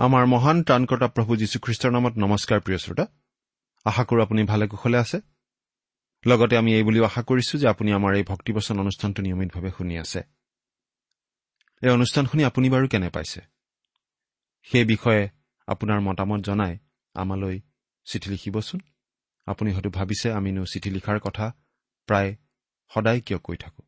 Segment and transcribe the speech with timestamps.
[0.00, 3.06] আমাৰ মহান ত্ৰাণকৰ্তা প্ৰভু যীশুখ্ৰীষ্টৰ নামত নমস্কাৰ প্ৰিয় শ্ৰোতা।
[3.84, 5.20] আশা কৰোঁ আপুনি ভালে কুশলে আছে।
[6.26, 10.20] লগতে আমি এই বুলিও আশা কৰিছো যে আপুনি আমাৰ এই ভক্তিবচন অনুষ্ঠানটো নিয়মিতভাৱে শুনি আছে।
[11.82, 13.40] এই অনুষ্ঠান শুনি আপুনি বাৰু কেনে পাইছে?
[14.62, 15.28] সেই বিষয়ে
[15.66, 16.78] আপোনাৰ মতামত জনাই
[17.14, 17.60] আমালৈ
[18.04, 18.80] চিঠি লিখিবচোন।
[19.46, 21.52] আপুনি হয়তো ভাবিছে আমিনো চিঠি লিখাৰ কথা
[22.06, 22.36] প্ৰায়
[22.94, 23.84] সদায় কিয় কৈ থাকোঁ।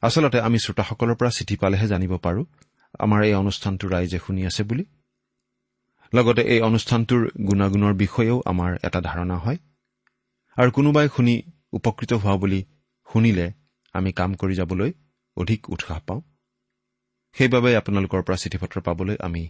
[0.00, 2.44] আচলতে আমি শ্ৰোতাসকলৰ পৰা চিঠি পালেহে জানিব পাৰোঁ।
[2.98, 4.84] আমাৰ এই অনুষ্ঠানটো ৰাইজে শুনি আছে বুলি।
[6.12, 9.58] লগতে এই অনুষ্ঠানটোৰ গুণাগুণৰ বিষয়েও আমাৰ এটা ধাৰণা হয়।
[10.56, 11.34] আৰু কোনোবাই শুনি
[11.72, 12.60] উপকৃত হোৱা বুলি
[13.08, 13.46] শুনিলে
[13.94, 14.90] আমি কাম কৰি যাবলৈ
[15.36, 16.20] অধিক উৎসাহ পাওঁ।
[17.36, 19.42] সেইবাবে আপোনালোকৰ পৰা চিঠি পত্ৰ পাবলৈ আমি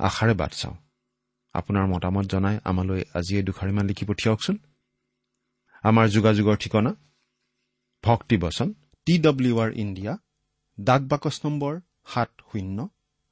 [0.00, 0.76] আশাৰে বাট চাওঁ।
[1.54, 4.56] আপোনাৰ মতামত জনাই আমালৈ আজি এই দুষাৰিমান লিখি পঠিয়াওকচোন।
[5.84, 6.92] আমাৰ যোগাযোগৰ ঠিকনা
[8.04, 8.68] ভক্তিবচন
[9.06, 10.12] টি ডব্লিউ আৰ ইণ্ডিয়া
[10.80, 11.74] ডাক বাকচ নম্বৰ
[12.06, 12.78] সাত শূন্য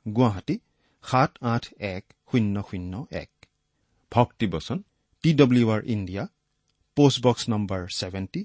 [0.06, 0.56] গুৱাহাটী
[1.04, 1.64] সাত আঠ
[1.94, 2.92] এক শূন্য শূন্য
[3.22, 3.30] এক।
[4.12, 4.78] ভক্তিবচন
[5.24, 6.24] T W R India
[6.96, 8.42] postbox number seventy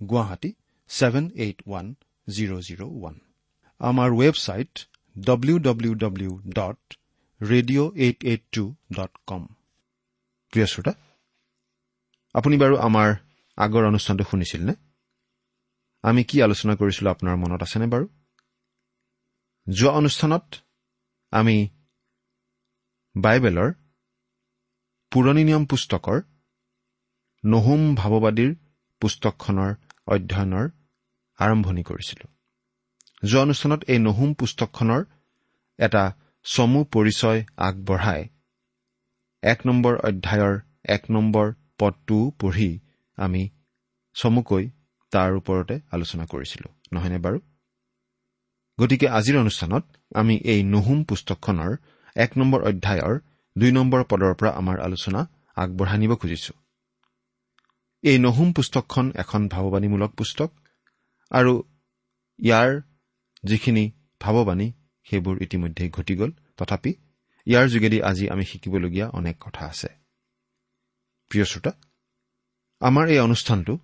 [0.00, 0.50] Guwahati
[0.90, 1.86] seven eight one
[2.26, 3.16] zero' zero' one.
[3.80, 4.72] আমাৰ website
[5.16, 6.80] W W W dot
[7.40, 8.64] radio' eight eight two
[8.96, 9.42] dot com.
[10.52, 10.92] প্ৰিয় শ্ৰোতা
[12.34, 13.08] আপুনি বাৰু আমাৰ
[13.58, 14.74] আগৰ অনুষ্ঠানটো শুনিছিল নে
[16.04, 18.06] আমি কি আলোচনা কৰিছিলোঁ আপোনাৰ মনত আছেনে বাৰু?
[19.66, 20.44] যোৱা অনুষ্ঠানত
[21.32, 21.56] আমি
[23.16, 23.70] বাইবেলৰ
[25.12, 26.18] পুৰণি নিয়ম পুস্তকৰ
[27.44, 28.52] নহুম ভাৱবাদীৰ
[29.00, 29.70] পুস্তকখনৰ
[30.06, 30.66] অধ্যয়নৰ
[31.38, 32.30] আৰম্ভণি কৰিছিলোঁ।
[33.22, 35.02] যোৱা অনুষ্ঠানত এই নহুম পুস্তকখনৰ
[35.78, 36.04] এটা
[36.46, 38.22] চমু পৰিচয় আগবঢ়াই
[39.42, 40.54] এক নম্বৰ অধ্যায়ৰ
[40.84, 41.46] এক নম্বৰ
[41.78, 42.70] পদটোও পঢ়ি
[43.18, 43.42] আমি
[44.16, 44.64] চমুকৈ
[45.12, 47.38] তাৰ ওপৰতে আলোচনা কৰিছিলোঁ। নহয়নে বাৰু?
[48.78, 51.72] গতিকে আজিৰ অনুষ্ঠানত আমি এই নহুম পুস্তকখনৰ
[52.16, 53.14] এক নম্বৰ অধ্যায়ৰ
[53.56, 55.20] দুই নম্বৰ পদৰ পৰা আমাৰ আলোচনা
[55.56, 56.52] আগবঢ়াই নিব খুজিছো।
[58.04, 60.50] এই নহুম পুস্তকখন এখন ভাৱবাণীমূলক পুস্তক
[61.30, 61.52] আৰু
[62.38, 62.70] ইয়াৰ
[63.44, 63.84] যিখিনি
[64.20, 64.72] ভাৱবাণী
[65.06, 66.92] সেইবোৰ ইতিমধ্যেই ঘটি গ'ল। তথাপি
[67.46, 69.88] ইয়াৰ যোগেদি আজি আমি শিকিবলগীয়া অনেক কথা আছে।
[71.30, 71.72] প্ৰিয় শ্ৰোতা
[72.80, 73.78] আমাৰ এই অনুষ্ঠানটো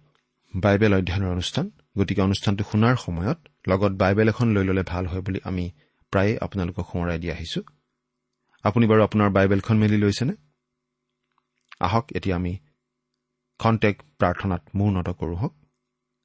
[0.54, 5.40] বাইবেল অধ্যয়নৰ অনুষ্ঠান। গতিকে অনুষ্ঠানটো শুনাৰ সময়ত লগত বাইবেল এখন লৈ ল'লে ভাল হয় বুলি
[5.44, 5.70] আমি
[6.10, 7.62] প্ৰায়ে আপোনালোকক সোঁৱৰাই দি আহিছো।
[8.62, 10.32] আপুনি বাৰু আপোনাৰ বাইবেলখন মেলি লৈছেনে?
[11.80, 12.58] আহক এতিয়া আমি
[13.58, 15.54] খন্তেক প্ৰাৰ্থনাত মূৰ্ণত কৰোঁ হওক।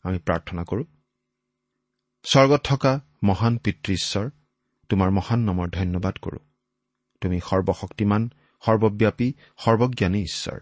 [0.04, 0.86] আমি প্ৰাৰ্থনা কৰোঁ।
[2.24, 4.30] স্বৰ্গত থকা মহান পিতৃ ঈশ্বৰ
[4.90, 6.40] তোমাৰ মহান নামৰ ধন্যবাদ কৰোঁ।
[7.22, 8.30] তুমি সৰ্বশক্তিমান
[8.66, 10.60] সৰ্বব্যাপী সৰ্বজ্ঞানী ঈশ্বৰ।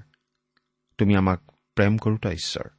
[0.97, 2.69] তুমি আমাক প্ৰেম কৰোতা ঈশ্বৰ।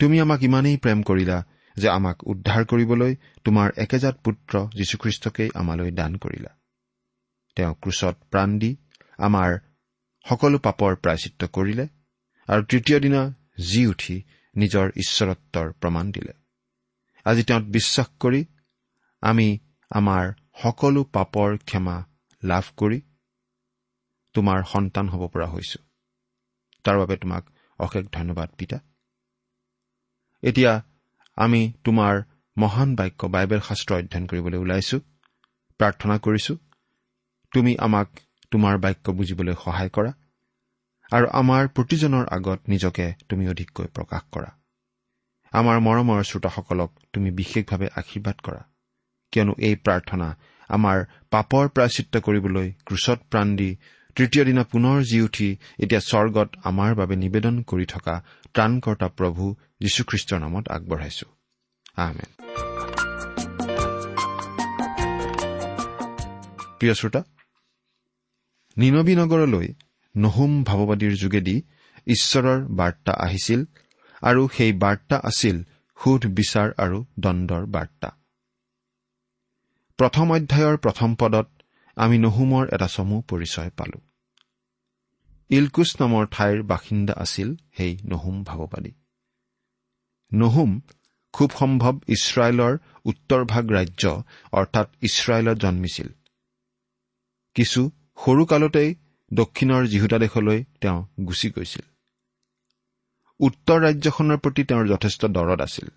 [0.00, 1.44] তুমি আমাক ইমানেই প্ৰেম কৰিলা
[1.76, 6.50] যে আমাক উদ্ধাৰ কৰিবলৈ তোমাৰ একেজাত পুত্ৰ যীশুখ্ৰীষ্টকেই আমালৈ দান কৰিলা।
[7.56, 8.76] তেওঁ ক্ৰুচত প্ৰাণ দি
[9.18, 9.58] আমাৰ
[10.28, 11.88] সকলো পাপৰ প্ৰায়চিত্ৰ কৰিলে
[12.48, 13.34] আৰু তৃতীয় দিনা
[13.72, 14.22] জি উঠি
[14.56, 16.32] নিজৰ ঈশ্বৰত্বৰ প্ৰমাণ দিলে।
[17.24, 18.44] আজি তেওঁত বিশ্বাস কৰি
[19.20, 19.58] আমি
[19.90, 20.32] আমাৰ
[20.62, 22.04] সকলো পাপৰ ক্ষমা
[22.44, 23.00] লাভ কৰি
[24.34, 25.78] তোমাৰ সন্তান হ'ব পৰা হৈছো।
[26.84, 27.44] তাৰ বাবে তোমাক
[27.78, 28.78] অশেষ ধন্যবাদ পিতা।
[30.42, 30.72] এতিয়া
[31.36, 32.14] আমি তোমাৰ
[32.56, 34.96] মহান বাক্য বাইবেল শাস্ত্ৰ অধ্যয়ন কৰিবলৈ ওলাইছো
[35.80, 36.54] প্ৰাৰ্থনা কৰিছো।
[37.52, 38.08] তুমি আমাক
[38.52, 40.12] তোমাৰ বাক্য বুজিবলৈ সহায় কৰা
[41.12, 44.50] আৰু আমাৰ প্ৰতিজনৰ আগত নিজকে তুমি অধিককৈ প্ৰকাশ কৰা।
[45.52, 48.62] আমাৰ মৰমৰ শ্ৰোতাসকলক তুমি বিশেষভাৱে আশীৰ্বাদ কৰা
[49.32, 50.28] কিয়নো এই প্ৰাৰ্থনা
[50.70, 50.98] আমাৰ
[51.30, 53.70] পাপৰ প্ৰাচিত্ৰ কৰিবলৈ ক্ৰুচত প্ৰাণ দি
[54.20, 58.14] তৃতীয় দিনা পুনৰ জি উঠি এতিয়া স্বৰ্গত আমাৰ বাবে নিবেদন কৰি থকা
[58.54, 61.26] ত্ৰাণকৰ্তা প্ৰভু যীশুখ্ৰীষ্টৰ নামত আগবঢ়াইছো।
[66.78, 67.20] প্ৰিয় শ্ৰোতা
[68.76, 69.68] নিনবী নগৰলৈ
[70.16, 71.62] নহুম ভাৱবাদীৰ যোগেদি
[72.06, 73.60] ঈশ্বৰৰ বাৰ্তা আহিছিল
[74.22, 75.56] আৰু সেই বাৰ্তা আছিল
[75.98, 78.08] সোধ বিচাৰ আৰু দণ্ডৰ বাৰ্তা।
[79.98, 81.48] প্ৰথম অধ্যায়ৰ প্ৰথম পদত
[81.96, 84.09] আমি নহুমৰ এটা চমু পৰিচয় পালো।
[85.50, 88.92] ইলকুচ নামৰ ঠাইৰ বাসিন্দা আছিল সেই নহুম ভাৱবাদী
[90.32, 90.70] নহুম
[91.34, 92.74] খুব সম্ভৱ ইছৰাইলৰ
[93.04, 94.04] উত্তৰ ভাগ ৰাজ্য
[94.52, 96.08] অৰ্থাৎ ইছৰাইলত জন্মিছিল।
[97.56, 97.80] কিছু
[98.24, 98.90] সৰুকালতেই
[99.30, 101.84] দক্ষিণৰ জিহুদা দেশলৈ তেওঁ গুচি গৈছিল।
[103.40, 105.88] উত্তৰ ৰাজ্যখনৰ প্ৰতি তেওঁৰ যথেষ্ট দৰদ আছিল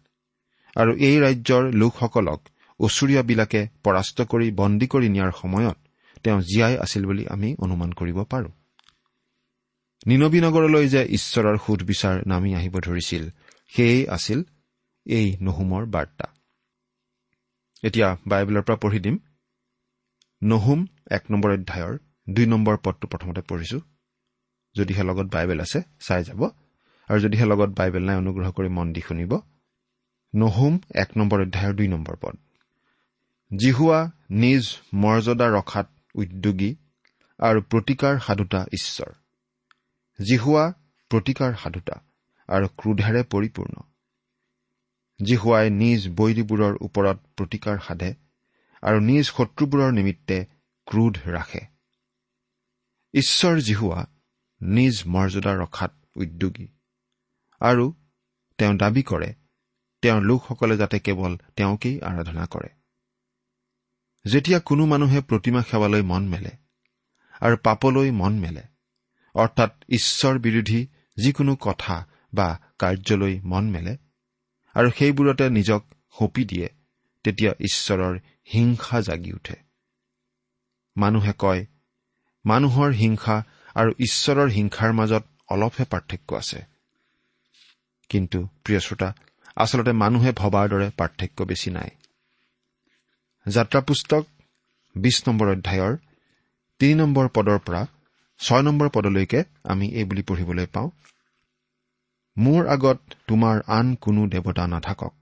[0.76, 2.42] আৰু এই ৰাজ্যৰ লোকসকলক
[2.80, 5.78] ওচৰীয়াবিলাকে পৰাস্ত কৰি বন্দী কৰি নিয়াৰ সময়ত
[6.24, 8.50] তেওঁ জীয়াই আছিল বুলি আমি অনুমান কৰিব পাৰো।
[10.08, 13.30] নিনবী নগৰলৈ যে ঈশ্বৰৰ সুধবিচাৰ নামি আহিব ধৰিছিল
[13.68, 14.44] সেয়েই আছিল
[15.06, 16.26] এই নহুমৰ বাৰ্তা।
[17.84, 19.18] এতিয়া বাইবেলৰ পৰা পঢ়ি দিম।
[20.44, 21.98] নহুম এক নম্বৰ অধ্যায়ৰ
[22.30, 23.80] দুই নম্বৰ পদটো প্ৰথমতে পঢ়িছো।
[24.76, 26.50] যদিহে লগত বাইবেল আছে চাই যাব।
[27.08, 29.40] আৰু যদিহে লগত বাইবেল নাই অনুগ্ৰহ কৰি মন দি শুনিব।
[30.36, 32.38] নহুম এক নম্বৰ অধ্যায়ৰ দুই নম্বৰ পদ।
[33.58, 36.76] জিহুৱা নিজ মৰ্যাদা ৰখাত উদ্যোগী
[37.40, 39.23] আৰু প্ৰতিকাৰ সাধুতা ঈশ্বৰ।
[40.20, 40.64] জিহুৱা
[41.12, 41.96] প্ৰতিকাৰ সাধুতা
[42.50, 43.76] আৰু ক্ৰোধেৰে পৰিপূৰ্ণ।
[45.20, 48.10] জিহুৱাই নিজ বৈৰীবোৰৰ ওপৰত প্ৰতিকাৰ সাধে
[48.84, 50.38] আৰু নিজ শত্ৰুবোৰৰ নিমিত্তে
[50.88, 51.62] ক্ৰোধ ৰাখে।
[53.14, 54.00] ঈশ্বৰ জিহুৱা
[54.62, 56.68] নিজ মৰ্যাদা ৰখাত উদ্যোগী
[57.62, 57.86] আৰু
[58.60, 59.30] তেওঁ দাবী কৰে
[60.04, 62.70] তেওঁৰ লোকসকলে যাতে কেৱল তেওঁকেই আৰাধনা কৰে।
[64.26, 66.52] যেতিয়া কোনো মানুহে প্ৰতিমা সেৱালৈ মন মেলে
[67.42, 68.73] আৰু পাপলৈ মন মেলে
[69.36, 70.88] অৰ্থাৎ ঈশ্বৰ বিৰোধী
[71.18, 73.98] যিকোনো কথা বা কাৰ্যলৈ মন মেলে
[74.76, 75.82] আৰু সেইবোৰতে নিজক
[76.20, 76.68] সঁপি দিয়ে
[77.24, 78.20] তেতিয়া ঈশ্বৰৰ
[78.54, 79.56] হিংসা জাগি উঠে।
[80.98, 81.66] মানুহে কয়
[82.46, 83.44] মানুহৰ হিংসা
[83.76, 86.66] আৰু ঈশ্বৰৰ হিংসাৰ মাজত অলপহে পাৰ্থক্য আছে।
[88.10, 89.14] কিন্তু প্ৰিয় শ্ৰোতা
[89.56, 91.90] আচলতে মানুহে ভবাৰ দৰে পাৰ্থক্য বেছি নাই।
[93.48, 94.24] যাত্ৰা পুস্তক
[94.96, 95.98] বিশ নম্বৰ অধ্যায়ৰ
[96.80, 97.88] তিনি নম্বৰ পদৰ পৰা
[98.44, 100.90] ছয় নম্বৰ পদলৈকে আমি এই বুলি পঢ়িবলৈ পাওঁ
[102.38, 105.14] মোৰ আগত তোমাৰ আন কোনো দেৱতা নাথাকক।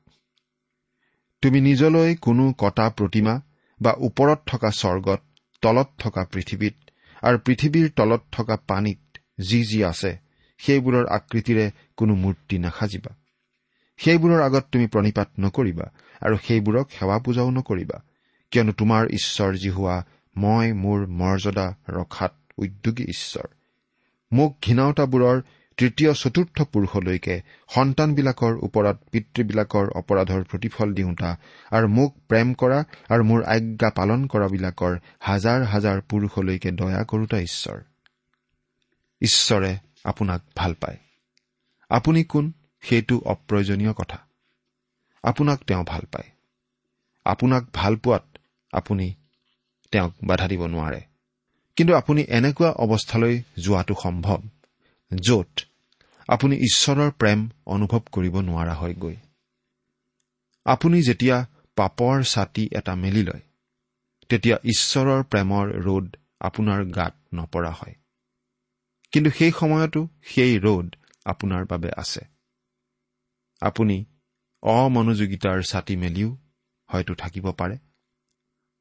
[1.44, 3.35] তুমি নিজলৈ কোনো কটা প্ৰতিমা
[3.81, 5.21] বা ওপৰত থকা স্বৰ্গত
[5.63, 6.75] তলত থকা পৃথিৱীত
[7.23, 9.01] আৰু পৃথিৱীৰ তলত থকা পানীত
[9.50, 10.12] যি যি আছে
[10.59, 11.65] সেইবোৰৰ আকৃতিৰে
[11.97, 13.12] কোনো মূৰ্তি নাসাজিবা।
[14.00, 15.88] সেইবোৰৰ আগত তুমি প্ৰণিপাত নকৰিবা
[16.21, 17.98] আৰু সেইবোৰক সেৱা পূজাও নকৰিবা
[18.51, 19.98] কিয়নো তোমাৰ ঈশ্বৰ যি হোৱা
[20.36, 23.48] মই মোৰ মৰ্যাদা ৰখাত উদ্যোগী ঈশ্বৰ।
[24.34, 25.41] মোক ঘীনাওতাবোৰৰ
[25.77, 31.38] তৃতীয় চতুৰ্থ পুৰুষলৈকে সন্তানবিলাকৰ ওপৰত পিতৃবিলাকৰ অপৰাধৰ প্ৰতিফল দিওঁতা
[31.72, 37.79] আৰু মোক প্ৰেম কৰা আৰু মোৰ আজ্ঞা পালন কৰাবিলাকৰ হাজাৰ হাজাৰ পুৰুষলৈকে দয়া কৰোতা ঈশ্বৰ।
[39.22, 40.98] ঈশ্বৰে আপোনাক ভাল পায়।
[41.89, 42.53] আপুনি কোন?
[42.81, 44.17] সেইটো অপ্ৰয়োজনীয় কথা।
[45.24, 46.31] আপোনাক তেওঁ ভাল পায়।
[47.25, 48.38] আপোনাক ভাল পোৱাত
[48.72, 49.15] আপুনি
[49.91, 51.01] তেওঁক বাধা দিব নোৱাৰে।
[51.81, 54.41] কিন্তু আপুনি এনেকুৱা অৱস্থালৈ যোৱাটো সম্ভৱ
[55.21, 55.51] য'ত
[56.29, 59.15] আপুনি ঈশ্বৰৰ প্ৰেম অনুভৱ কৰিব নোৱাৰা হয়গৈ।
[60.65, 61.38] আপুনি যেতিয়া
[61.77, 63.41] পাপৰ ছাতি এটা মেলি লয়
[64.29, 66.07] তেতিয়া ঈশ্বৰৰ প্ৰেমৰ ৰ'দ
[66.39, 67.95] আপোনাৰ গাত নপৰা হয়।
[69.11, 70.89] কিন্তু সেই সময়তো সেই ৰ'দ
[71.25, 72.21] আপোনাৰ বাবে আছে।
[73.61, 74.05] আপুনি
[74.63, 76.38] অমনোযোগিতাৰ ছাতি মেলিও
[76.89, 77.77] হয়তো থাকিব পাৰে।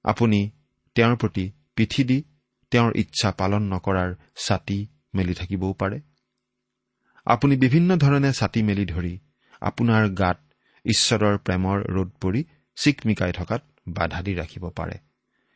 [0.04, 0.50] আপুনি
[0.94, 2.22] তেওঁৰ প্ৰতি পিঠি দি
[2.70, 6.00] তেওঁৰ ইচ্ছা পালন নকৰাৰ ছাতি মেলি থাকিবও পাৰে।
[7.24, 9.18] আপুনি বিভিন্ন ধৰণে ছাতি মেলি ধৰি
[9.60, 10.38] আপোনাৰ গাত
[10.84, 12.44] ঈশ্বৰৰ প্ৰেমৰ ৰ'দ পৰি
[12.76, 14.98] চিকমিকাই থকাত বাধা দি ৰাখিব পাৰে।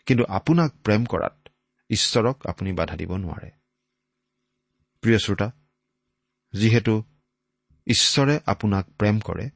[0.07, 1.49] কিন্তু আপোনাক প্ৰেম কৰাত
[1.91, 3.51] ঈশ্বৰক আপুনি বাধা দিব নোৱাৰে।
[5.01, 5.53] প্ৰিয় শ্ৰোতা
[6.53, 7.03] যিহেতু
[7.87, 9.51] ঈশ্বৰে আপোনাক প্ৰেম কৰে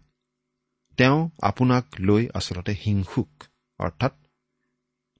[0.97, 3.45] তেওঁ আপোনাক লৈ আচলতে হিংসুক
[3.79, 4.12] অৰ্থাৎ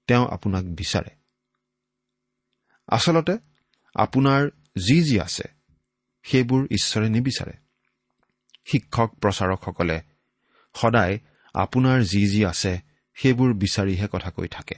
[0.07, 1.18] তেওঁ আপোনাক বিচাৰে।
[2.89, 3.39] আচলতে
[3.95, 4.49] আপোনাৰ
[4.87, 5.45] যি যি আছে
[6.23, 7.53] সেইবোৰ ঈশ্বৰে নিবিচাৰে।
[8.65, 10.01] শিক্ষক প্ৰচাৰকসকলে
[10.75, 11.19] সদায়
[11.55, 12.81] আপোনাৰ যি যি আছে
[13.15, 14.75] সেইবোৰ বিচাৰিহে কথা কৈ থাকে।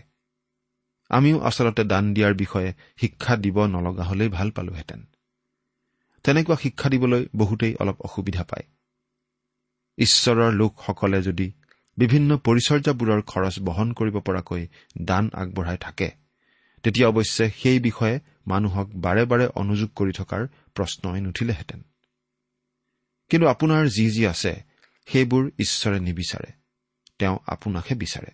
[1.11, 5.07] আমিও আচলতে দান দিয়াৰ বিষয়ে শিক্ষা দিব নলগা হলেই ভাল পালোহেঁতেন।
[6.25, 8.67] তেনেকুৱা শিক্ষা দিবলৈ বহুতেই অলপ অসুবিধা পায়।
[9.99, 11.53] ঈশ্বৰৰ লোকসকলে যদি
[11.99, 14.67] বিভিন্ন পৰিচৰ্যাবোৰৰ খৰচ বহন কৰিব পৰাকৈ
[15.03, 16.20] দান আগবঢ়াই থাকে
[16.83, 21.83] তেতিয়া অৱশ্যে সেই বিষয়ে মানুহক বাৰে বাৰে অনুযোগ কৰি থকাৰ প্ৰশ্নই নুঠিলেহেঁতেন।
[23.31, 24.63] কিন্তু আপোনাৰ যি যি আছে
[25.07, 26.53] সেইবোৰ ঈশ্বৰে নিবিচাৰে।
[27.19, 28.31] তেওঁ আপোনাকহে বিচাৰে।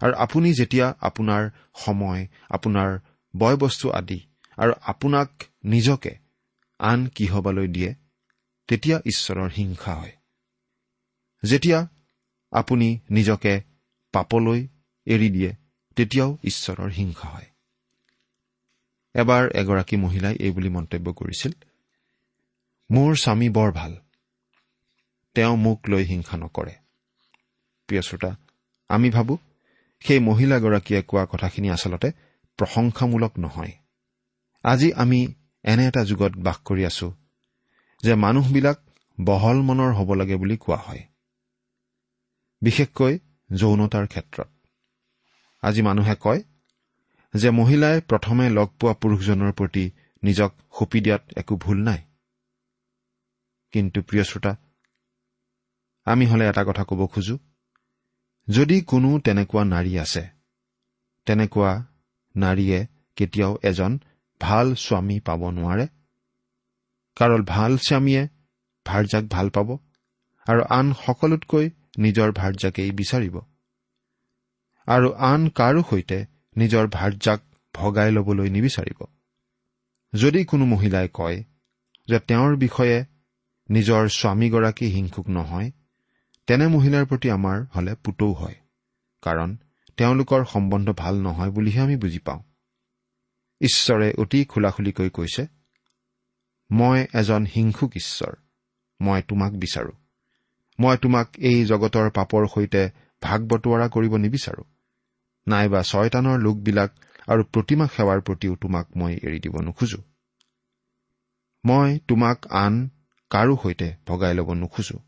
[0.00, 2.98] আৰু আপুনি যেতিয়া আপোনাৰ সময় আপোনাৰ
[3.36, 4.20] বয় বস্তু আদি
[4.56, 6.18] আৰু আপোনাক নিজকে
[6.78, 7.94] আন কিহবালৈ দিয়ে
[8.68, 10.12] তেতিয়া ঈশ্বৰৰ হিংসা হয়।
[11.44, 11.88] যেতিয়া
[12.50, 13.62] আপুনি নিজকে
[14.12, 14.68] পাপলৈ
[15.04, 15.52] এৰি দিয়ে
[15.98, 17.48] তেতিয়াও ঈশ্বৰৰ হিংসা হয়।
[19.14, 21.52] এবাৰ এগৰাকী মহিলাই এইবুলি মন্তব্য কৰিছিল
[22.90, 23.92] মোৰ স্বামী বৰ ভাল
[25.36, 26.74] তেওঁ মোক লৈ হিংসা নকৰে।
[27.88, 28.30] প্ৰিয় শ্ৰোতা
[28.88, 29.34] আমি ভাবো
[30.02, 32.08] সেই মহিলাগৰাকীয়ে কোৱা কথাখিনি আচলতে
[32.58, 33.72] প্ৰশংসামূলক নহয়।
[34.64, 35.20] আজি আমি
[35.64, 37.08] এনে এটা যুগত বাস কৰি আছো
[38.02, 38.78] যে মানুহবিলাক
[39.18, 41.02] বহল মনৰ হ'ব লাগে বুলি কোৱা হয়।
[42.62, 43.18] বিশেষকৈ
[43.50, 44.57] যৌনতাৰ ক্ষেত্ৰত।
[45.62, 46.40] আজি মানুহে কয়
[47.34, 49.84] যে মহিলাই প্ৰথমে লগ পোৱা পুৰুষজনৰ প্ৰতি
[50.22, 52.00] নিজক সঁপি দিয়াত একো ভুল নাই।
[53.74, 54.52] কিন্তু প্ৰিয় শ্ৰোতা
[56.06, 57.36] আমি হলে এটা কথা ক'ব খোজো।
[58.48, 60.22] যদি কোনো তেনেকুৱা নাৰী আছে
[61.26, 61.72] তেনেকুৱা
[62.34, 62.78] নাৰীয়ে
[63.16, 63.92] কেতিয়াও এজন
[64.40, 65.86] ভাল স্বামী পাব নোৱাৰে।
[67.16, 68.22] কাৰণ ভাল স্বামীয়ে
[68.86, 69.68] ভাৰ্যাক ভাল পাব
[70.46, 71.66] আৰু আন সকলোতকৈ
[71.98, 73.36] নিজৰ ভাৰ্যাকেই বিচাৰিব।
[74.88, 76.18] আৰু আন কাৰো সৈতে
[76.56, 77.40] নিজৰ ভাৰ্যাক
[77.74, 79.00] ভগাই ল'বলৈ নিবিচাৰিব।
[80.12, 81.38] যদি কোনো মহিলাই কয়
[82.08, 83.04] যে তেওঁৰ বিষয়ে
[83.70, 85.70] নিজৰ স্বামীগৰাকী হিংসুক নহয়
[86.46, 88.56] তেনে মহিলাৰ প্ৰতি আমাৰ হলে পুতৌ হয়
[89.22, 89.56] কাৰণ
[89.96, 92.42] তেওঁলোকৰ সম্বন্ধ ভাল নহয় বুলিহে আমি বুজি পাওঁ।
[93.60, 95.46] ঈশ্বৰে অতি খোলাখুলিকৈ কৈছে
[96.70, 98.32] মই এজন হিংসুক ঈশ্বৰ
[99.00, 99.92] মই তোমাক বিচাৰো।
[100.78, 102.82] মই তোমাক এই জগতৰ পাপৰ সৈতে
[103.22, 104.64] ভাগ বটোৱাৰা কৰিব নিবিচাৰো।
[105.48, 106.90] নাইবা ছয়তানৰ লোকবিলাক
[107.28, 110.02] আৰু প্ৰতিমা সেৱাৰ প্ৰতিও তোমাক মই এৰি দিব নোখোজো।
[111.64, 112.90] মই তোমাক আন
[113.30, 114.98] কাৰো সৈতে ভগাই ল'ব নোখোজো।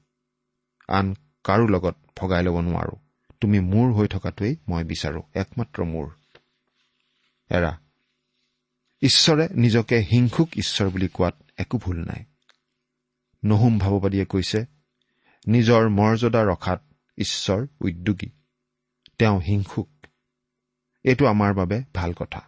[0.89, 2.97] আন কাৰো লগত ভগাই ল'ব নোৱাৰো।
[3.41, 6.07] তুমি মোৰ হৈ থকাটোৱেই মই বিচাৰো একমাত্ৰ মোৰ।
[7.51, 7.79] এৰা
[9.03, 12.25] ঈশ্বৰে নিজকে হিংসুক ঈশ্বৰ বুলি কোৱাত একো ভুল নাই।
[13.45, 14.67] নহুম ভাৱবাদীয়ে কৈছে
[15.47, 16.81] নিজৰ মৰ্যাদা ৰখাত
[17.19, 18.31] ঈশ্বৰ উদ্যোগী।
[19.19, 20.00] তেওঁ হিংসুক
[21.05, 22.41] এইটো আমাৰ বাবে ভাল কথা।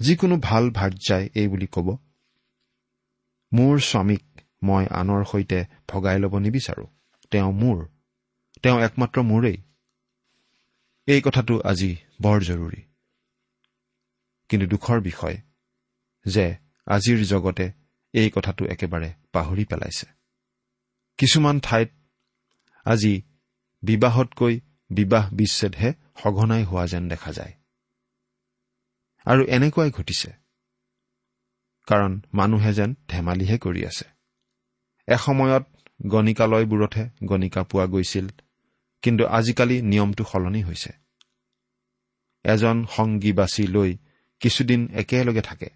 [0.00, 1.88] যিকোনো ভাল ভাৰ্যাই এই বুলি ক'ব।
[3.52, 4.24] মোৰ স্বামীক
[4.62, 6.86] মই আনৰ সৈতে ভগাই ল'ব নিবিচাৰো।
[7.30, 7.78] তেওঁ মোৰ।
[8.62, 9.56] তেওঁ একমাত্ৰ মোৰেই।
[11.08, 12.82] এই কথাটো আজি বৰ জৰুৰী।
[14.48, 15.36] কিন্তু দুখৰ বিষয়
[16.26, 16.46] যে
[16.86, 17.66] আজিৰ জগতে
[18.14, 20.06] এই কথাটো একেবাৰে পাহৰি পেলাইছে।
[21.18, 21.88] কিছুমান ঠাইত
[22.86, 23.22] আজি
[23.82, 27.52] বিবাহতকৈ বিবাহ বিচ্ছেদহে সঘনাই হোৱা যেন দেখা যায়।
[29.24, 30.32] আৰু এনেকুৱাই ঘটিছে।
[31.86, 34.04] কাৰণ মানুহে যেন ধেমালিহে কৰি আছে।
[35.06, 35.66] এসময়ত
[36.06, 38.28] গণিকালয়বোৰতহে গণিকা পোৱা গৈছিল
[39.02, 40.92] কিন্তু আজিকালি নিয়মটো সলনি হৈছে।
[42.44, 43.96] এজন সংগী বাছি লৈ
[44.40, 45.68] কিছুদিন একেলগে থাকে।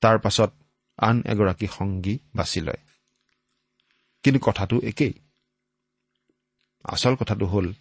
[0.00, 0.52] তাৰ পাছত
[0.98, 2.78] আন এগৰাকী সংগী বাছি লয়।
[4.22, 5.12] কিন্তু কথাটো একেই।
[6.84, 7.72] আচল কথাটো হ'ল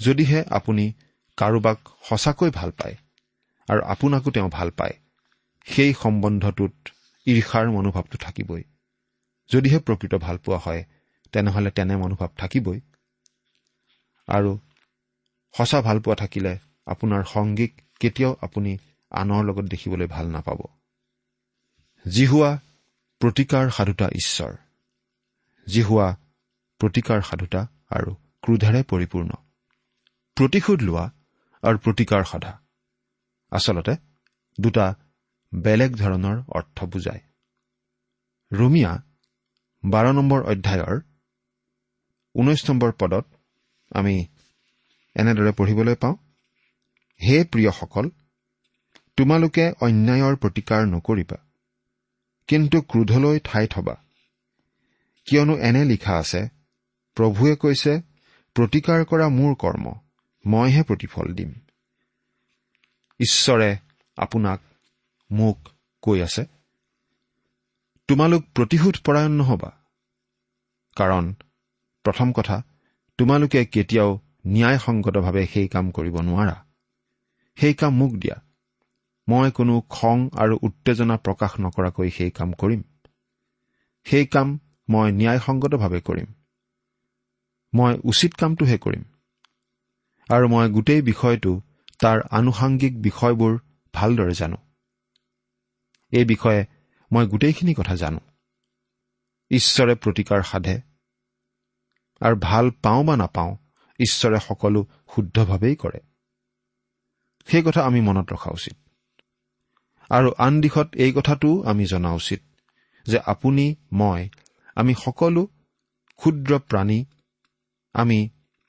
[0.00, 0.92] যদিহে আপুনি
[1.36, 2.96] কাৰোবাক সঁচাকৈ ভাল পায়
[3.68, 4.94] আৰু আপোনাকো তেওঁ ভাল পায়
[5.66, 6.72] সেই সম্বন্ধটোত
[7.26, 8.62] ঈৰ্ষাৰ মনোভাৱটো থাকিবই।
[9.50, 10.84] যদিহে প্ৰকৃত ভাল পোৱা হয়
[11.32, 12.80] তেনেহলে তেনে মনোভাৱ থাকিবই।
[14.28, 14.58] আৰু
[15.54, 18.78] সঁচা ভাল পোৱা থাকিলে আপোনাৰ সংগীক কেতিয়াও আপুনি
[19.10, 20.58] আনৰ লগত দেখিবলৈ ভাল নাপাব।
[22.08, 22.58] যি হোৱা
[23.20, 24.52] প্ৰতিকাৰ সাধুতা ঈশ্বৰ।
[25.66, 26.16] যি হোৱা
[26.80, 28.10] প্ৰতিকাৰ সাধুতা আৰু
[28.42, 29.30] ক্ৰোধেৰে পৰিপূৰ্ণ।
[30.36, 31.04] প্ৰতিশোধ লোৱা
[31.62, 32.52] আৰু প্ৰতিকাৰ সধা।
[33.52, 33.94] আচলতে
[34.58, 34.86] দুটা
[35.52, 37.22] বেলেগ ধৰণৰ অৰ্থ বুজায়।
[38.52, 38.92] ৰুমিয়া
[39.84, 40.96] বাৰ নম্বৰ অধ্যায়ৰ
[42.34, 43.26] ঊনৈশ নম্বৰ পদত
[43.90, 44.14] আমি
[45.16, 46.16] এনেদৰে পঢ়িবলৈ পাওঁ
[47.20, 48.06] হে প্ৰিয়সকল
[49.16, 51.38] তোমালোকে অন্যায়ৰ প্ৰতিকাৰ নকৰিবা
[52.48, 53.94] কিন্তু ক্ৰোধলৈ ঠাই থবা।
[55.28, 56.40] কিয়নো এনে লিখা আছে
[57.20, 58.02] প্ৰভুৱে কৈছে
[58.56, 59.94] প্ৰতিকাৰ কৰা মোৰ কৰ্ম
[60.46, 61.52] মইহে প্ৰতিফল দিম।
[63.20, 63.78] ঈশ্বৰে
[64.16, 64.60] আপোনাক
[65.32, 65.68] মোক
[66.02, 66.44] কৈ আছে
[68.08, 69.70] তোমালোক প্ৰতিশোধ পৰায়ণ নহবা।
[70.96, 71.34] কাৰণ
[72.04, 72.62] প্ৰথম কথা
[73.18, 76.64] তোমালোকে কেতিয়াও ন্যায়সংগতভাৱে সেই কাম কৰিব নোৱাৰা।
[77.56, 78.42] সেই কাম মোক দিয়া।
[79.28, 82.82] মই কোনো খং আৰু উত্তেজনা প্ৰকাশ নকৰাকৈ সেই কাম কৰিম।
[84.04, 84.58] সেই কাম
[84.88, 86.39] মই ন্যায়সংগতভাৱে কৰিম।
[87.74, 89.04] মই উচিত কামটোহে কৰিম।
[90.28, 91.60] আৰু মই গোটেই বিষয়টো
[92.00, 93.58] তাৰ আনুষাংগিক বিষয়বোৰ
[93.94, 94.56] ভালদৰে জানো।
[96.10, 96.66] এই বিষয়ে
[97.12, 98.20] মই গোটেইখিনি কথা জানো।
[99.50, 100.80] ঈশ্বৰে প্ৰতিকাৰ সাধে
[102.20, 103.56] আৰু ভাল পাওঁ বা নাপাওঁ
[103.98, 105.98] ঈশ্বৰে সকলো শুদ্ধভাৱেই কৰে।
[107.46, 108.76] সেই কথা আমি মনত ৰখা উচিত।
[110.10, 112.40] আৰু আন দিশত এই কথাটোও আমি জনা উচিত
[113.06, 114.28] যে আপুনি মই
[114.74, 115.46] আমি সকলো
[116.16, 117.04] ক্ষুদ্ৰ প্ৰাণী
[117.94, 118.18] আমি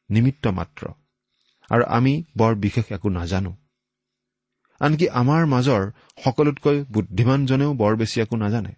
[0.09, 0.83] নিমিত্ত মাত্ৰ।
[1.69, 3.53] আৰু আমি বৰ বিশেষ একো নাজানো।
[4.81, 5.83] আনকি আমাৰ মাজৰ
[6.23, 8.73] সকলোতকৈ বুদ্ধিমানজনেও বৰ বেছি একো নাজানে।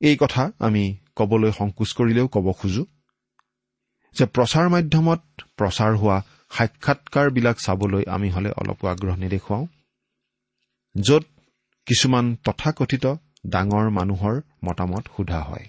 [0.00, 0.84] এই কথা আমি
[1.16, 2.84] কবলৈ সংকোচ কৰিলেও ক'ব খোজো
[4.16, 5.22] যে প্ৰচাৰ মাধ্যমত
[5.56, 6.18] প্ৰচাৰ হোৱা
[6.50, 9.64] সাক্ষাৎকাৰবিলাক চাবলৈ আমি হলে অলপো আগ্ৰহ নেদেখুৱাওঁ
[10.94, 11.24] য'ত
[11.86, 13.06] কিছুমান তথাকথিত
[13.46, 15.66] ডাঙৰ মানুহৰ মতামত সোধা হয়।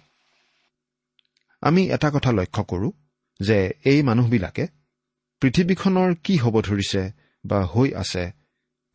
[1.64, 2.92] আমি এটা কথা লক্ষ্য কৰোঁ
[3.40, 4.68] যে এই মানুহবিলাকে
[5.42, 7.12] পৃথিৱীখনৰ কি হ'ব ধৰিছে
[7.46, 8.32] বা হৈ আছে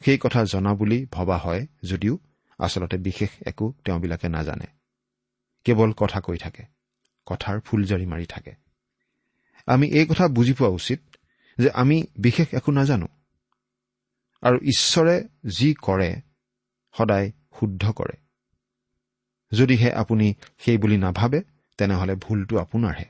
[0.05, 2.19] সেই কথা জনা বুলি ভবা হয় যদিও
[2.59, 4.67] আচলতে বিশেষ একো তেওঁবিলাকে নাজানে।
[5.65, 6.65] কেৱল কথা কৈ থাকে
[7.27, 8.55] কথাৰ ফুলজাৰি মাৰি থাকে।
[9.67, 11.01] আমি এই কথা বুজি পোৱা উচিত
[11.59, 13.09] যে আমি বিশেষ একো নাজানো।
[14.43, 16.21] আৰু ঈশ্বৰে যি কৰে
[16.99, 18.17] সদায় শুদ্ধ কৰে।
[19.53, 21.43] যদিহে আপুনি সেই বুলি নাভাবে
[21.79, 23.05] তেনেহলে ভুলটো আপোনাৰহে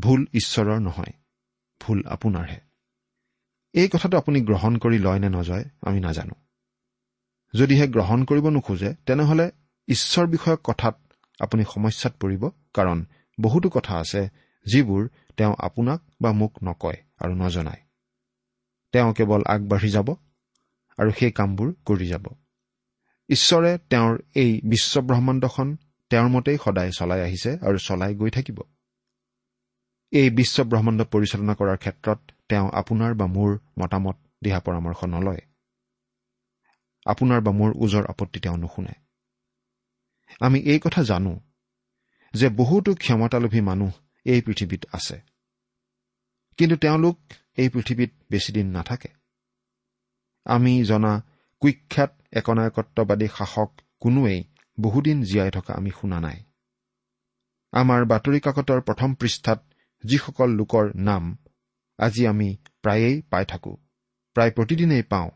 [0.00, 1.12] ভুল ঈশ্বৰৰ নহয়
[1.80, 2.60] ভুল আপোনাৰহে।
[3.72, 6.34] এই কথাটো আপুনি গ্ৰহণ কৰি লয় নে নজয় আমি নাজানো।
[7.58, 9.50] যদিহে গ্ৰহণ কৰিব নোখোজে তেনেহলে
[9.88, 11.00] ঈশ্বৰ বিষয়ক কথাত
[11.40, 13.06] আপুনি সমস্যাত পৰিব কাৰণ
[13.40, 14.28] বহুতো কথা আছে
[14.66, 17.82] যিবোৰ তেওঁ আপোনাক বা মোক নকয় আৰু নজনায়।
[18.92, 20.14] তেওঁ কেৱল আগবাঢ়ি যাব
[20.98, 22.26] আৰু সেই কামবোৰ কৰি যাব।
[23.28, 25.76] ঈশ্বৰে তেওঁৰ এই বিশ্বব্ৰহ্মাণ্ডখন
[26.10, 28.60] তেওঁৰ মতেই সদায় চলাই আহিছে আৰু চলাই গৈ থাকিব।
[30.14, 35.38] এই বিশ্বব্ৰহ্মাণ্ড পৰিচালনা কৰাৰ ক্ষেত্ৰত তেওঁ আপোনাৰ বা মোৰ মতামত দিহা পৰামৰ্শ নলয়।
[37.06, 38.92] আপোনাৰ বা মোৰ ওজৰ আপত্তি তেওঁ নুশুনে।
[40.40, 41.40] আমি এই কথা জানো
[42.32, 43.92] যে বহুতো ক্ষমতালোভী মানুহ
[44.24, 45.20] এই পৃথিৱীত আছে।
[46.56, 47.18] কিন্তু তেওঁলোক
[47.56, 49.08] এই পৃথিৱীত বেছিদিন নাথাকে।
[50.44, 51.22] আমি জনা
[51.60, 54.44] কুখ্যাত একনায়কত্ববাদী শাসক কোনোৱেই
[54.80, 56.44] বহুদিন জীয়াই থকা আমি শুনা নাই।
[57.72, 59.73] আমাৰ বাতৰি কাকতৰ প্ৰথম পৃষ্ঠাত
[60.04, 61.38] যিসকল লোকৰ নাম
[61.98, 63.76] আজি আমি প্ৰায়েই পাই থাকো
[64.34, 65.30] প্ৰায় প্ৰতিদিনেই পাওঁ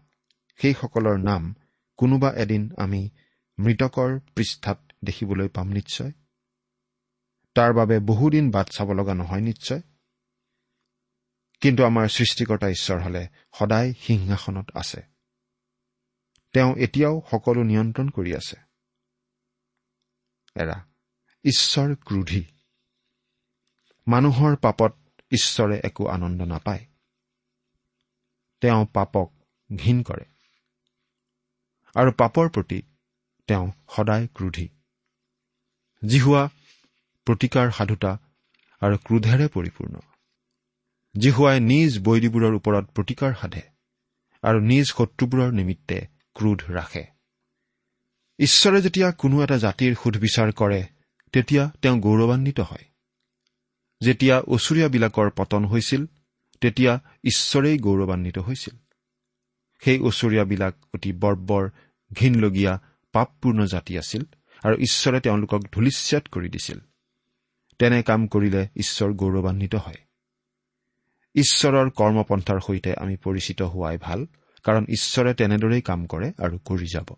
[0.56, 1.54] সেইসকলৰ নাম
[1.96, 3.10] কোনোবা এদিন আমি
[3.58, 6.12] মৃতকৰ পৃষ্ঠাত দেখিবলৈ পাম নিশ্চয়।
[7.54, 9.80] তাৰ বাবে বহুদিন বাট চাব লগা নহয় নিশ্চয়।
[11.60, 13.28] কিন্তু আমাৰ সৃষ্টিকৰ্তা ঈশ্বৰ হলে
[13.58, 15.02] সদায় সিংহাসনত আছে।
[16.52, 18.56] তেওঁ এতিয়াও সকলো নিয়ন্ত্ৰণ কৰি আছে।
[20.54, 20.84] এৰা
[21.44, 22.44] ঈশ্বৰ ক্ৰোধী।
[24.08, 24.96] মানুহৰ পাপত
[25.30, 26.86] ঈশ্বৰে একো আনন্দ নাপায়।
[28.60, 29.32] তেওঁ পাপক
[29.76, 30.24] ঘীন কৰে।
[31.94, 32.82] আৰু পাপৰ প্ৰতি
[33.46, 34.68] তেওঁ সদায় ক্ৰোধী।
[36.08, 36.48] জিহুৱা
[37.24, 38.18] প্ৰতিকাৰ সাধুতা
[38.80, 40.00] আৰু ক্ৰোধেৰে পৰিপূৰ্ণ।
[41.18, 43.62] জিহুৱাই নিজ বৈৰীবোৰৰ ওপৰত প্ৰতিকাৰ সাধে
[44.42, 47.06] আৰু নিজ শত্ৰুবোৰৰ নিমিত্তে ক্ৰোধ ৰাখে।
[48.38, 50.86] ঈশ্বৰে যেতিয়া কোনো এটা জাতিৰ সুধবিচাৰ কৰে
[51.32, 52.84] তেতিয়া তেওঁ গৌৰৱান্বিত হয়।
[54.00, 56.06] যেতিয়া ওচৰীয়াবিলাকৰ পতন হৈছিল
[56.60, 58.76] তেতিয়া ঈশ্বৰেই গৌৰৱান্বিত হৈছিল।
[59.84, 61.70] সেই ওচৰীয়াবিলাক অতি বৰ্বৰ
[62.12, 62.82] ঘীনলগীয়া
[63.12, 64.24] পাপপূৰ্ণ জাতি আছিল
[64.62, 66.78] আৰু ঈশ্বৰে তেওঁলোকক ধূলিচ্যাত কৰি দিছিল।
[67.78, 69.96] তেনে কাম কৰিলে ঈশ্বৰ গৌৰৱান্বিত হয়।
[71.34, 74.26] ঈশ্বৰৰ কৰ্মপন্থাৰ সৈতে আমি পৰিচিত হোৱাই ভাল
[74.62, 77.14] কাৰণ ঈশ্বৰে তেনেদৰেই কাম কৰে আৰু কৰি যাব।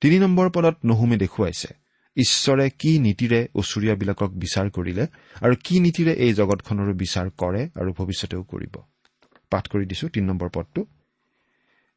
[0.00, 1.74] তিনি নম্বৰ পদত নহুমে দেখুৱাইছে
[2.16, 5.04] ঈশ্বৰে কি নীতিৰে ওচৰীয়াবিলাকক বিচাৰ কৰিলে
[5.42, 8.74] আৰু কি নীতিৰে এই জগতখনৰো বিচাৰ কৰে আৰু ভৱিষ্যতেও কৰিব?
[9.50, 10.86] পাঠ কৰি দিছো তিনি নম্বৰ পদটো।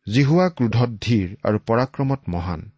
[0.07, 2.71] জিহুৱা ক্ৰোধত ধীৰ আৰু পৰাক্ৰমত মহান।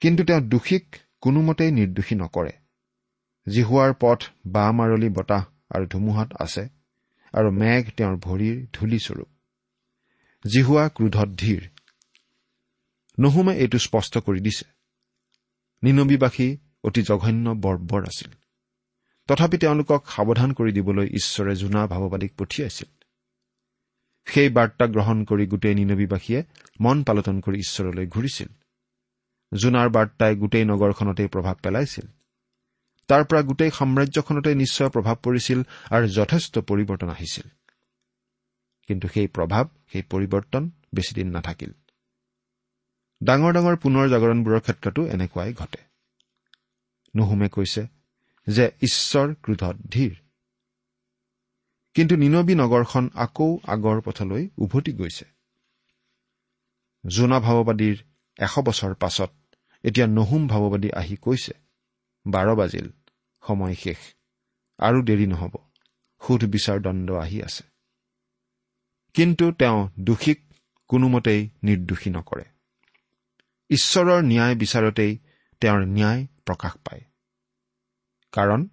[0.00, 0.84] কিন্তু তেওঁ দোষীক
[1.20, 2.52] কোনোমতেই নিৰ্দোষী নকৰে।
[3.48, 6.68] জিহুৱাৰ পথ বাঁ মাৰলি বতাহ আৰু ধুমুহাত আছে
[7.34, 9.28] আৰু মেঘ তেওঁৰ ভৰিৰ ধূলিস্বৰূপ
[10.44, 11.62] জিহুৱা ক্ৰোধত ধীৰ।
[13.20, 14.64] নহুমে এইটো স্পষ্ট কৰি দিছে।
[15.84, 18.32] নিনবীবাসী অতি জঘন্য বৰ্বৰ আছিল।
[19.28, 22.88] তথাপি তেওঁলোকক সাৱধান কৰি দিবলৈ ঈশ্বৰে জোনা ভাৱবাদীক পঠিয়াইছিল।
[24.26, 26.44] সেই বাৰ্তা গ্ৰহণ কৰি গোটেই নিনবীবাসীয়ে
[26.80, 28.48] মন পালটন কৰি ঈশ্বৰলৈ ঘূৰিছিল।
[29.54, 32.06] জোনাৰ বাৰ্তাই গোটেই নগৰখনতেই প্ৰভাৱ পেলাইছিল।
[33.08, 37.48] তাৰ পৰা গোটেই সাম্ৰাজ্যখনতে নিশ্চয় প্ৰভাৱ পৰিছিল আৰু যথেষ্ট পৰিৱৰ্তন আহিছিল।
[38.88, 41.72] কিন্তু সেই প্ৰভাৱ সেই পৰিৱৰ্তন বেছিদিন নাথাকিল।
[43.22, 45.78] ডাঙৰ ডাঙৰ পুনৰ জাগৰণবোৰৰ ক্ষেত্ৰতো এনেকুৱাই ঘটে।
[47.16, 47.86] নুহুমে কৈছে
[48.46, 50.14] যে ঈশ্বৰ ক্ৰোধত ধীৰ।
[51.94, 55.24] কিন্তু নিনবী নগৰখন আকৌ আগৰ পথলৈ উভতি গৈছে।
[57.06, 57.96] জোনা ভাৱবাদীৰ
[58.38, 59.30] এশ বছৰ পাছত
[59.84, 61.52] এতিয়া নহুম ভাৱবাদী আহি কৈছে
[62.26, 62.90] বাৰ বাজিল
[63.42, 63.98] সময় শেষ
[64.78, 65.54] আৰু দেৰি নহ'ব
[66.26, 67.64] সুধ বিচাৰ দণ্ড আহি আছে।
[69.14, 70.40] কিন্তু তেওঁ দোষীক
[70.88, 72.53] কোনোমতেই নিৰ্দোষী নকৰে।
[73.70, 75.18] ঈশ্বৰৰ ন্যায় বিচাৰতেই
[75.60, 77.02] তেওঁৰ ন্যায় প্ৰকাশ পায়।
[78.32, 78.68] কাৰণ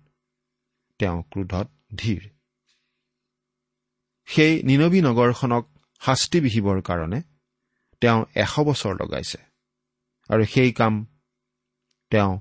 [1.00, 2.30] তেওঁ ক্ৰোধত ধীৰ।
[4.26, 5.64] সেই নিনবী নগৰখনক
[6.02, 7.22] শাস্তি বিহিবৰ কাৰণে
[8.02, 9.40] তেওঁ এশ বছৰ লগাইছে
[10.30, 10.94] আৰু সেই কাম
[12.12, 12.32] তেওঁ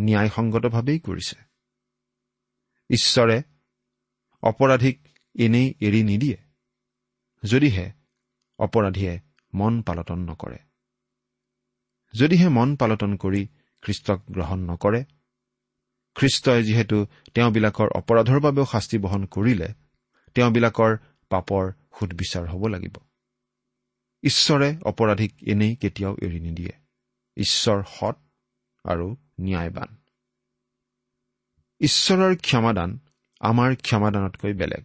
[0.00, 1.36] ন্যায়সংগতভাৱেই কৰিছে।
[2.90, 3.42] ঈশ্বৰে
[4.42, 4.96] অপৰাধীক
[5.34, 6.38] এনেই এৰি নিদিয়ে
[7.42, 7.92] যদিহে
[8.58, 9.20] অপৰাধীয়ে
[9.54, 10.58] মন পালটন নকৰে।
[12.14, 13.48] যদিহে মন পালটন কৰি
[13.82, 15.04] খ্ৰীষ্টক গ্ৰহণ নকৰে
[16.14, 19.68] খ্ৰীষ্টই যিহেতু তেওঁবিলাকৰ অপৰাধৰ বাবেও শাস্তি বহন কৰিলে
[20.34, 20.96] তেওঁবিলাকৰ
[21.30, 22.96] পাপৰ সুদবিচাৰ হ'ব লাগিব।
[24.22, 26.72] ঈশ্বৰে অপৰাধীক এনেই কেতিয়াও এৰি নিদিয়ে।
[27.36, 28.16] ঈশ্বৰ সৎ
[28.84, 29.96] আৰু ন্যায়বান।
[31.80, 32.98] ঈশ্বৰৰ ক্ষমাদান
[33.40, 34.84] আমাৰ ক্ষমাদানতকৈ বেলেগ।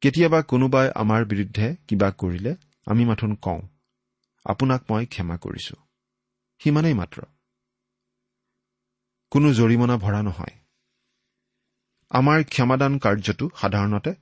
[0.00, 2.56] কেতিয়াবা কোনোবাই আমাৰ বিৰুদ্ধে কিবা কৰিলে
[2.86, 3.60] আমি মাথোন কওঁ
[4.44, 5.76] আপোনাক মই ক্ষমা কৰিছো।
[6.58, 7.22] সিমানেই মাত্ৰ।
[9.30, 10.58] কোনো জৰিমনা ভৰা নহয়।
[12.10, 14.14] আমাৰ ক্ষমাদান কাৰ্যটো সাধাৰণতে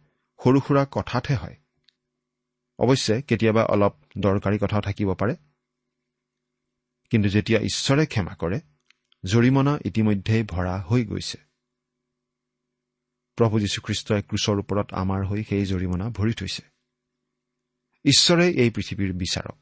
[0.45, 1.57] সৰু সুৰা কথাতহে হয়।
[2.79, 5.37] অৱশ্যে কেতিয়াবা অলপ দৰকাৰী কথাও থাকিব পাৰে।
[7.11, 8.61] কিন্তু যেতিয়া ঈশ্বৰে ক্ষমা কৰে
[9.27, 11.39] জৰিমনা ইতিমধ্যেই ভৰা হৈ গৈছে।
[13.37, 16.63] প্ৰভু যীশুখ্ৰীষ্টই ক্ৰুচৰ ওপৰত আমাৰ হৈ সেই জৰিমনা ভৰি থৈছে।
[18.05, 19.59] ঈশ্বৰে এই পৃথিৱীৰ বিচাৰক।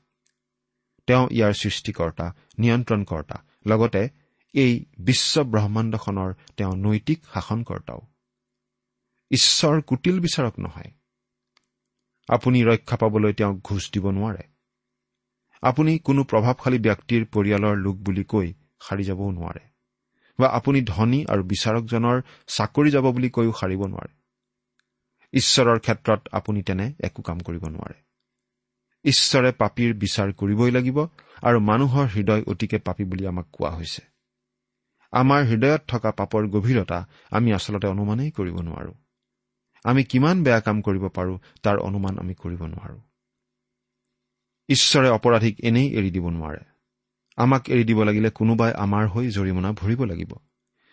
[1.07, 4.09] তেওঁ ইয়াৰ সৃষ্টিকৰ্তা নিয়ন্ত্ৰণকৰ্তা লগতে
[4.55, 8.01] এই বিশ্ব ব্ৰহ্মাণ্ডখনৰ তেওঁ নৈতিক শাসনকৰ্তাও।
[9.31, 10.91] ঈশ্বৰ কুটিল বিচাৰক নহয়।
[12.29, 14.43] আপুনি ৰক্ষা পাবলৈ তেওঁক ঘোচ দিব নোৱাৰে।
[15.63, 19.61] আপুনি কোনো প্ৰভাৱশালী ব্যক্তিৰ পৰিয়ালৰ লোক বুলি কৈ সাৰি যাবও নোৱাৰে।
[20.39, 24.13] বা আপুনি ধনী আৰু বিচাৰকজনৰ চাকৰি যাব বুলি কৈও সাৰিব নোৱাৰে।
[25.33, 28.10] ঈশ্বৰৰ ক্ষেত্ৰত আপুনি তেনে একো কাম কৰিব নোৱাৰে।
[29.05, 31.07] ঈশ্বৰে পাপীৰ বিচাৰ কৰিবই লাগিব
[31.43, 34.03] আৰু মানুহৰ হৃদয় অতিকে পাপী বুলি আমাক কোৱা হৈছে।
[35.13, 38.95] আমাৰ হৃদয়ত থকা পাপৰ গভীৰতা আমি আচলতে অনুমানেই কৰিব নোৱাৰো।
[39.85, 43.01] আমি কিমান বেয়া কাম কৰিব পাৰো তাৰ অনুমান আমি কৰিব নোৱাৰো।
[44.69, 46.59] ঈশ্বৰে অপৰাধীক এনেই এৰি দিব নোৱাৰে।
[47.37, 50.35] আমাক এৰি দিব লাগিলে কোনোবাই আমাৰ হৈ জৰিমনা ভৰিব লাগিব।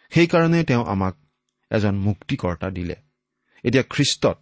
[0.09, 1.15] সেইকাৰণে তেওঁ আমাক
[1.71, 2.95] এজন মুক্তিকৰ্তা দিলে।
[3.63, 4.37] এতিয়া খ্ৰীষ্টত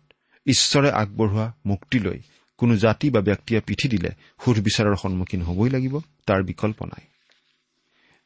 [0.46, 2.20] ঈশ্বৰে আগবঢ়োৱা মুক্তিলৈ
[2.58, 4.10] কোনো জাতি বা ব্যক্তিয়ে পিঠি দিলে
[4.46, 7.06] সুধবিচাৰৰ সন্মুখীন হবই লাগিব তাৰ বিকল্প নাই।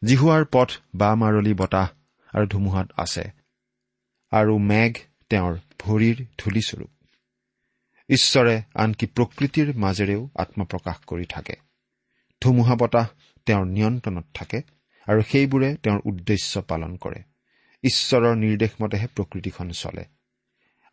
[0.06, 1.89] জিহুৱাৰ পথ বা মাৰলি বতাহ
[2.34, 3.32] আৰু ধুমুহাত আছে
[4.32, 4.94] আৰু মেঘ
[5.30, 6.89] তেওঁৰ ভৰিৰ ধূলিস্বৰূপ।
[8.10, 11.54] ঈশ্বৰে আনকি প্ৰকৃতিৰ মাজেৰেও আত্মপ্ৰকাশ কৰি থাকে।
[12.42, 13.08] ধুমুহা বতাহ
[13.46, 14.62] তেওঁৰ নিয়ন্ত্ৰণত থাকে
[15.08, 17.24] আৰু সেইবোৰে তেওঁৰ উদ্দেশ্য পালন কৰে।
[17.84, 20.06] ঈশ্বৰৰ নিৰ্দেশমতেহে প্ৰকৃতিখন চলে।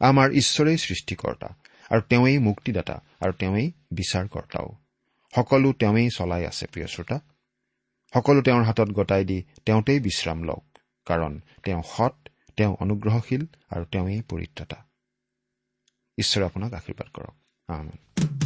[0.00, 1.54] আমাৰ ঈশ্বৰেই সৃষ্টিকৰ্তা।
[1.90, 4.68] আৰু তেওঁই মুক্তিদাতা আৰু তেওঁই বিচাৰকৰ্তাও।
[5.34, 7.16] সকলো তেওঁই চলাই আছে প্ৰিয় শ্ৰোতা।
[8.14, 10.64] সকলো তেওঁৰ হাতত গতাই দি তেওঁতেই বিশ্ৰাম লওক
[11.06, 12.16] কাৰণ তেওঁ সৎ
[12.56, 14.76] তেওঁ অনুগ্ৰহশীল আৰু তেওঁই পৰিত্ৰাতা।
[16.18, 18.45] ঈশ্বৰে আপোনাক আশীৰ্বাদ কৰক।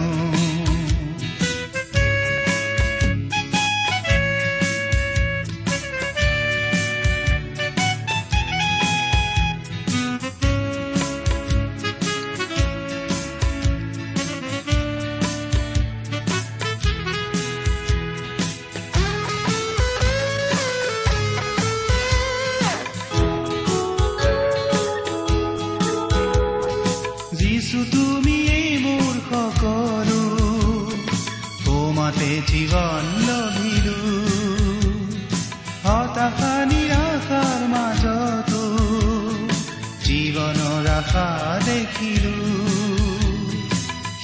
[41.13, 41.29] আশা
[41.65, 42.35] দেখিলো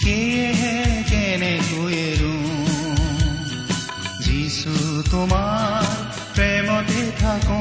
[0.01, 0.75] সেয়েহে
[1.09, 1.97] কেনেকৈ
[4.25, 4.73] যিছু
[5.11, 5.83] তোমাৰ
[6.35, 7.59] প্ৰেমতে থাকো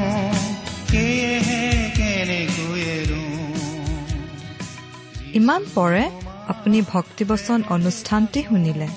[0.91, 1.63] সেয়েহে
[1.99, 2.85] কেনেকৈ
[5.39, 6.05] ইমান পৰে
[6.53, 8.89] আপুনি ভক্তিবচন অনুষ্ঠানটি শুনিলে।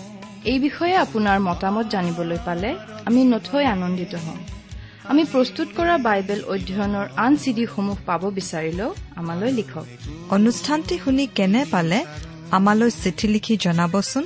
[0.52, 2.70] এই বিষয়ে আপোনাৰ মতামত জানিবলৈ পালে
[3.08, 4.40] আমি নথৈ আনন্দিত হ'ম।
[5.12, 8.90] আমি প্ৰস্তুত কৰা বাইবেল অধ্যয়নৰ আন চিডিসমূহ পাব বিচাৰিলেও
[9.22, 9.86] আমালৈ লিখক।
[10.36, 12.00] অনুষ্ঠানটি শুনি কেনে পালে
[12.58, 14.26] আমালৈ চিঠি লিখি জনাবচোন?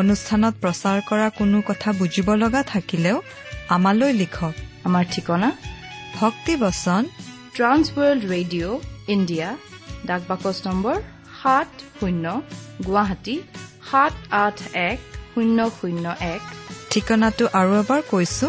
[0.00, 3.16] অনুষ্ঠানত প্ৰচাৰ কৰা কোনো কথা বুজিব লগা থাকিলেও
[3.76, 4.54] আমালৈ লিখক।
[4.86, 5.48] আমাৰ ঠিকনা?
[6.20, 7.02] ভক্তিবচন
[7.56, 8.76] ট্ৰান্স ৱৰ্ল্ড ৰেডিঅ'
[9.14, 9.48] ইণ্ডিয়া
[10.08, 10.96] ডাক বাকচ নম্বৰ
[11.40, 12.24] সাত শূন্য
[12.86, 13.36] গুৱাহাটী
[13.90, 14.98] সাত আঠ এক
[15.32, 16.42] শূন্য শূন্য এক।
[16.90, 18.48] ঠিকনাটো আৰু এবাৰ কৈছো।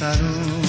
[0.00, 0.59] নিবিচাৰো